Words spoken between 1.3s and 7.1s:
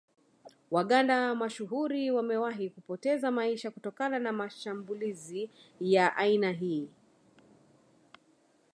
mashuhuri wamewahi kupoteza maisha kutokana na mashmbulizi ya aina hii